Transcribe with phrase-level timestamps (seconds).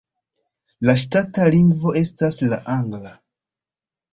[0.89, 3.13] La ŝtata lingvo estas la angla.